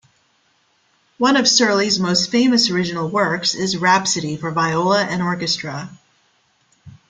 One 1.19 1.37
of 1.37 1.45
Serly's 1.47 1.99
most 1.99 2.31
famous 2.31 2.71
original 2.71 3.07
works 3.07 3.53
is 3.53 3.77
"Rhapsody 3.77 4.35
for 4.35 4.49
Viola 4.49 5.03
and 5.03 5.21
Orchestra". 5.21 5.91